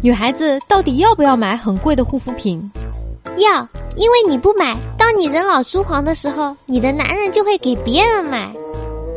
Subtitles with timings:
[0.00, 2.70] 女孩子到底要不要买很贵的护肤品？
[3.38, 8.52] 要，因为你不买，当你人老珠黄的时候，你的男人就会给别人买。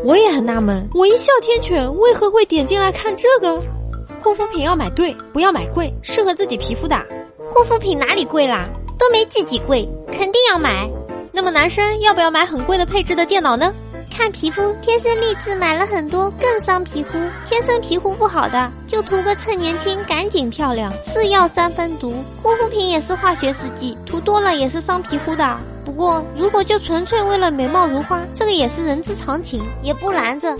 [0.03, 3.61] 我也很纳闷，我一笑天犬为何会点进来看这个？
[4.23, 6.99] 护肤品要买对，不要买贵，适合自己皮肤的。
[7.53, 8.67] 护肤品哪里贵啦？
[8.97, 10.89] 都没自己贵，肯定要买。
[11.31, 13.71] 那么男生要不要买很贵的配置的电脑呢？
[14.11, 17.11] 看皮肤，天生丽质买了很多更伤皮肤。
[17.45, 20.91] 天生皮肤不好的，就图个趁年轻赶紧漂亮。
[21.01, 25.57] 是药三分毒，护肤品也是化学试剂，涂多了也是伤皮肤的。
[25.85, 30.55] 不过如果就纯粹为了美貌如花，这个也是人之常情，也不拦着。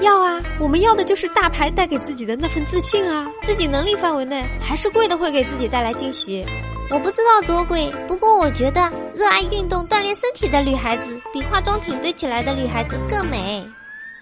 [0.00, 3.28] 要啊，我们要的就是大牌带给自己的那份自信啊！
[3.42, 6.44] 自己能力范围内，还是贵的会给自己带来惊喜。
[6.90, 13.66] 我不知道多贵，不过我觉得热爱运动、锻炼身体的女孩子，比化妆品堆起来的女孩子更美。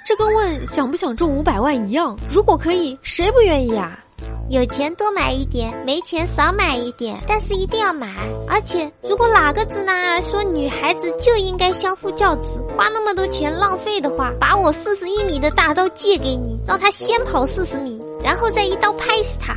[0.06, 3.98] 这跟问想不想中五百万一样，如果可以，谁不愿意啊？
[4.48, 8.08] 有钱多买一点，没钱少买一点，但是一定要买。
[8.48, 19.56] 而且，如果哪个直男癌说女孩子就应该相夫教子，花那么多钱浪费的话，把我四十一米的大刀借给你，让他先跑四十米，然后再一刀拍死他。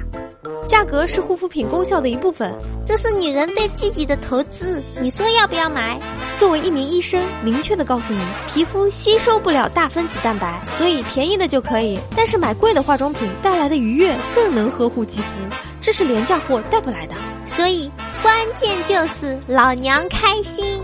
[0.66, 2.54] 价格是护肤品功效的一部分，
[2.86, 4.82] 这是女人对自己的投资。
[5.00, 6.00] 你说要不要买？
[6.38, 12.00] 作为一名医生，明确的告诉你，皮肤吸收不了大分子蛋白，所以便宜的就可以。
[12.16, 15.28] 但是买贵的化妆品带来的愉悦更能呵护肌肤，
[15.80, 17.16] 这是廉价货带不来的。
[17.46, 17.90] 所以
[18.22, 20.80] 关键就是老娘开心，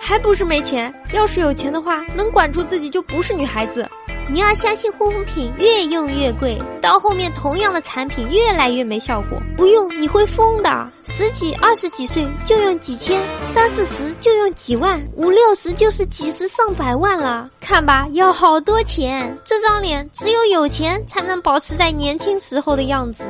[0.00, 0.92] 还不是没钱。
[1.12, 3.86] 要是有钱的话，能管住自己就不是女孩子。
[4.28, 10.88] 你要相信护肤品越用越贵，到后面同样的产品越来越没效果，不用你会疯的。
[11.04, 17.50] 十几、二十几岁就用几千，三四十就用几万，五六十就是几十上百万了。
[17.60, 23.24] 看吧，要好多钱，这张脸只有有钱才能保持在年轻时候的样子。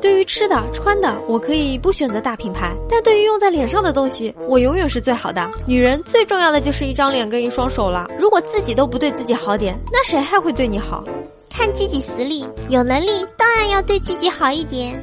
[0.00, 5.50] 对于吃的穿的，我可以不选择大品牌，但对于用在脸上的东西，我永远是最好的。
[5.66, 8.08] 女人最重要的就是一张脸跟一双手了。
[8.18, 11.04] 如果自己都不对自己好点，那谁还会对你好？
[11.50, 15.02] 看自己实力，有能力当然要对自己好一点。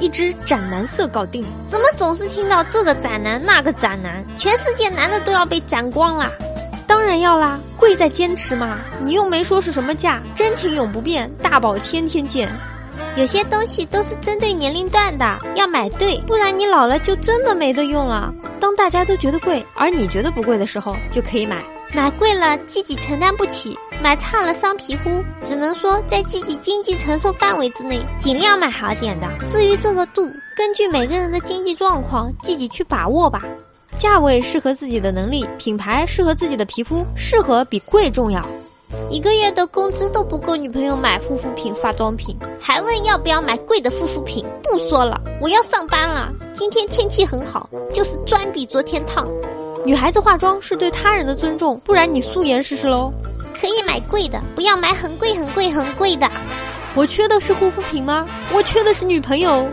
[0.00, 1.44] 一只斩男色搞定。
[1.66, 4.24] 怎么总是听到这个斩男那个斩男？
[4.36, 6.30] 全世界男的都要被斩光啦？
[6.86, 8.78] 当然要啦，贵在坚持嘛。
[9.02, 12.50] 你又没说是什么价，真情永不变，大宝天天见。
[13.16, 18.32] 有些东西都是针对年龄段的，要买对，不然你老了就真的没得用了。
[18.58, 21.62] 当大家都觉得贵，而你觉得不贵的时候，就可以买。
[21.94, 25.22] 买贵了自己承担不起，买差了伤皮肤。
[25.42, 29.28] 只能说在自己经济承受范围之内，尽量买好点的。
[29.46, 30.26] 至于这个度，
[30.56, 33.42] 根据每个人的经济状况自己去把握吧。
[33.98, 38.42] 价位适合自己的能力，品牌适合自己的皮肤，适合比贵重要。
[39.10, 44.44] 一个月的工资都不够女朋友买护肤品、化妆品，还问要不要买贵的护肤品？
[44.62, 46.30] 不说了，我要上班了。
[46.52, 49.28] 今天天气很好，就是妆比昨天烫。
[49.84, 53.12] 女孩子化妆是对他人的尊重，不然你素颜试试喽。
[53.58, 56.30] 可以买贵的，不要买很贵、很贵、很贵的。
[56.94, 58.26] 我缺的是护肤品吗？
[58.52, 59.66] 我缺的是女朋友。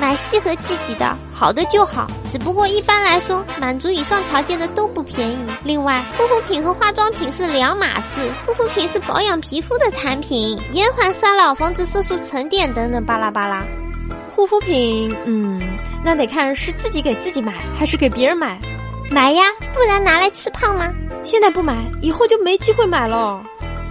[0.00, 2.06] 买适合自己的，好的就好。
[2.30, 5.36] 只不过一般来说，满足以上条件的都不便宜。
[5.62, 8.18] 另外，护肤品和化妆品是两码事。
[8.46, 13.62] 护肤品是保养皮肤的产品，延缓衰老，防止色素沉淀等等巴拉巴拉。
[14.34, 15.60] 护肤品，嗯，
[16.02, 18.58] 那得看是自己给自己买还是给别人买。
[19.10, 19.44] 买呀，
[19.74, 20.90] 不然拿来吃胖吗？
[21.22, 23.44] 现在不买，以后就没机会买了。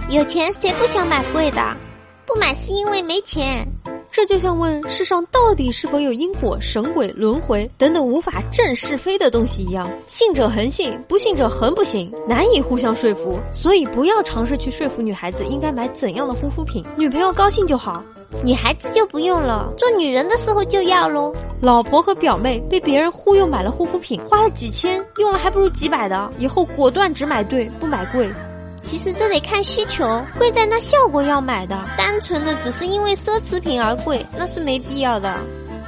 [0.08, 1.62] 有钱谁不想买贵的？
[2.26, 3.64] 不买是因为没钱。
[4.12, 13.38] 这就像问世上到底是否有因果、神鬼、轮回等等无法证是非的东西一样，信者恒信，不信者恒不信，难以互相说服。
[13.52, 18.02] 所以不要尝试去说服女孩子应该买怎样的护肤品，女朋友高兴就好，
[18.42, 21.32] 女孩子就不用了，做女人的时候就要喽。
[21.60, 28.28] 老婆和表妹被别人忽悠买了护肤品，花了几千，用了还不如几百的，以后果断只买对，不买贵。
[28.82, 30.04] 其实这得看需求，
[30.38, 35.38] 贵在那效果要买的，单纯的只是因为奢侈品而贵，那是没必要的。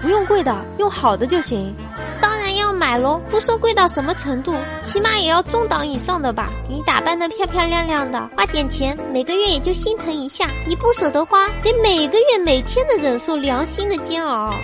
[0.00, 1.74] 不用贵的，用好的就行。
[2.20, 6.50] 当然要买喽，不说贵到什么程度，起码也要中档以上的吧。
[6.68, 10.50] 你打扮的漂漂亮亮的，花点钱，每个月也就心疼一下。
[10.66, 14.54] 你不舍得花，得每个月每天的忍受良心的煎熬。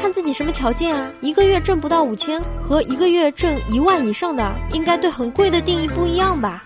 [0.00, 1.10] 看自己什么条件啊？
[1.20, 6.64] 一个月挣不到五千和一个月挣一万以上的，应该对很贵的定义不一样吧？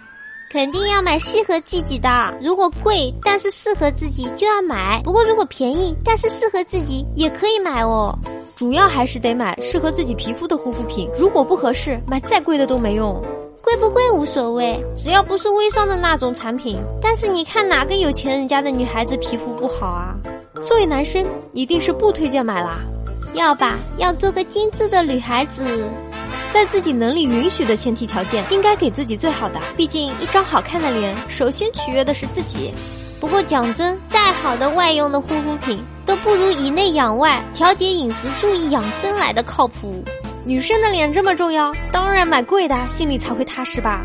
[0.53, 2.35] 肯定要买适合自己的。
[2.43, 5.01] 如果贵但是适合自己就要买。
[5.05, 8.13] 不过如果便宜但是适合自己也可以买哦。
[8.57, 11.09] 主要还是得买适合自己皮肤的护肤品。
[11.17, 13.23] 如果不合适，买再贵的都没用。
[13.63, 16.81] 贵不贵无所谓，只要不是微商的那种产品。
[17.01, 20.17] 但是你看哪个有钱人家的女孩子皮肤不好啊？
[20.67, 22.81] 作为男生，一定是不推荐买啦。
[23.35, 25.65] 要吧，要做个精致的女孩子，
[26.53, 29.61] 在自己能力允许的前提条件，应该给自己最好的。
[29.77, 32.73] 毕竟一张好看的脸，首先取悦的是自己。
[33.21, 40.03] 不过讲真，再好的外用的护肤品，都不如以内养外、调节饮食、注意养生来的靠谱。
[40.43, 44.05] 女生的脸这么重要，当然买贵的，心里才会踏实吧。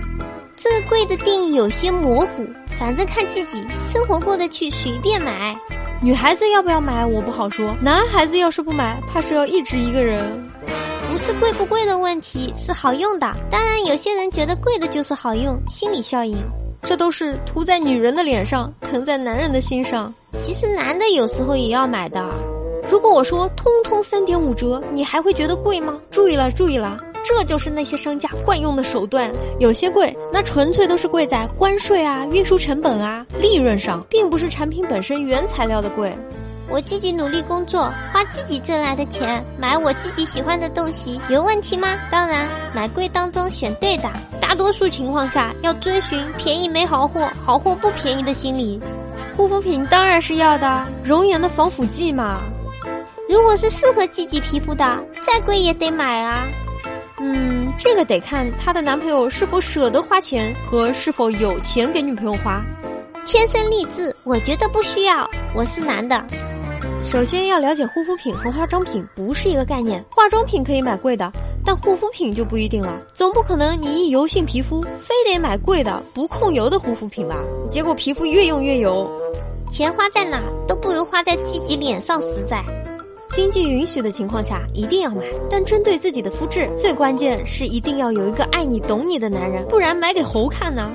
[0.57, 2.45] 这贵的定义有些模糊，
[2.77, 5.56] 反正看自己生活过得去，随便买。
[6.01, 7.74] 女孩子要不要买，我不好说。
[7.81, 10.44] 男孩子要是不买，怕是要一直一个人。
[11.16, 13.34] 不是贵不贵的问题，是好用的。
[13.50, 16.38] 当然，有些人觉得贵的就是好用，心理效应。
[16.84, 20.14] 这都是涂在女人的脸上，疼在男人的心上。
[20.42, 22.30] 其实男的有时候也要买的。
[22.92, 25.98] 如果我说通通三点五折，你还会觉得贵吗？
[26.12, 29.32] 注意了，注意了，这就是那些商家惯用的手段。
[29.58, 36.14] 有些贵，那纯粹都是贵在关税啊、运输成本啊、利润上，并不是产品本身原材料的贵。
[36.68, 41.96] 我自己努力工作，花自己挣来的钱买我自己喜欢的东西，有问题吗？
[42.10, 44.10] 当然，买贵当中选对的。
[44.42, 48.80] 大多数情况下，要遵循便宜没好货，好货不便宜的心理。
[49.38, 52.42] 护肤品当然是要的，容颜的防腐剂嘛。
[53.30, 56.48] 如果是适合自己皮肤的，再贵也得买啊。
[57.20, 62.64] 嗯，这个得看她的男朋友是否舍得花钱和是否有钱给女朋友花。
[63.26, 65.28] 天生丽质，我觉得不需要。
[65.56, 66.24] 我是男的。
[67.06, 71.31] 首先要了解护肤品和化妆品不是一个概念，化妆品可以买贵的，
[71.63, 73.00] 但护肤品就不一定了。
[73.13, 77.38] 总不可能你一油性皮肤，非得买贵的不控油的护肤品吧？
[77.69, 79.10] 结果皮肤越用越油。
[79.72, 82.62] 钱花在哪都不如花在自己脸上实在。
[83.34, 90.92] 经济允许的情况下一定要买，但针对自己的肤质，最关键是一定要有一个爱你懂你的男人，不然买给猴看呢。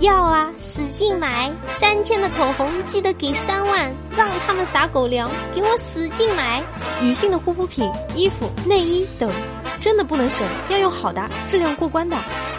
[0.00, 1.50] 要啊，使劲买！
[1.70, 6.62] 三千的口红记得给三万，让他们撒狗粮，给我使劲买！
[7.00, 9.28] 女性的护肤品、衣服、内衣等，
[9.80, 12.16] 真的不能省，要用好的，质量过关的。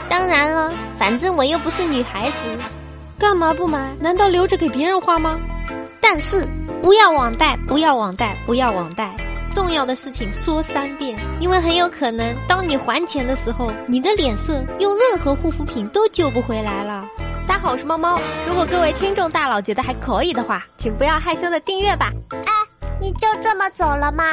[0.10, 2.58] 当然了，反正我又不是女孩子，
[3.18, 3.96] 干嘛不买？
[4.02, 5.40] 难道留着给别人花吗？
[6.02, 6.46] 但是
[6.82, 9.16] 不要网贷，不要网贷，不要网贷！
[9.50, 17.08] 重要的事情说三遍，因为很有可能，当你还钱的时候，你的脸色用任何护肤品都救不回来了。
[17.50, 18.22] 大家好，我是猫猫。
[18.48, 22.12] 如果各位听众大佬觉得还可以的话，请不要害羞的订阅吧。
[22.30, 22.54] 哎，
[23.02, 24.24] 你就这么走了吗？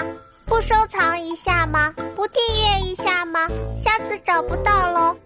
[0.44, 1.94] 不收藏一下吗？
[2.14, 3.48] 不订阅一下吗？
[3.74, 5.16] 下次找不到喽。